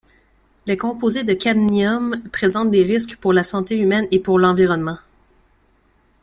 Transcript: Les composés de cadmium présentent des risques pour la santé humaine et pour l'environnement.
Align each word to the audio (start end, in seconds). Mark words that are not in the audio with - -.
Les 0.65 0.77
composés 0.77 1.23
de 1.23 1.35
cadmium 1.35 2.19
présentent 2.33 2.71
des 2.71 2.81
risques 2.83 3.17
pour 3.17 3.33
la 3.33 3.43
santé 3.43 3.77
humaine 3.77 4.07
et 4.09 4.19
pour 4.19 4.39
l'environnement. 4.39 4.97